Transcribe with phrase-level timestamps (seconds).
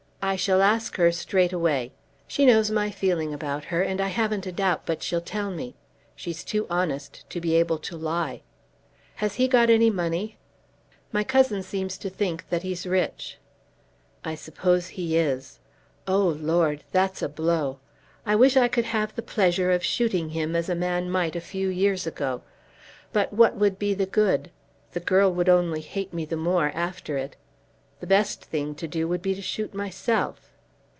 [0.23, 1.93] I shall ask her, straight away.
[2.27, 5.73] She knows my feeling about her, and I haven't a doubt but she'll tell me.
[6.15, 8.43] She's too honest to be able to lie.
[9.15, 10.37] Has he got any money?"
[11.11, 13.39] "My cousin seems to think that he's rich."
[14.23, 15.57] "I suppose he is.
[16.07, 16.83] Oh, Lord!
[16.91, 17.79] That's a blow.
[18.23, 21.41] I wish I could have the pleasure of shooting him as a man might a
[21.41, 22.43] few years ago.
[23.11, 24.51] But what would be the good?
[24.91, 27.37] The girl would only hate me the more after it.
[27.99, 30.47] The best thing to do would be to shoot myself."